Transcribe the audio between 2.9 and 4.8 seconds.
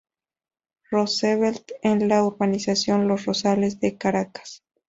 Los Rosales de Caracas.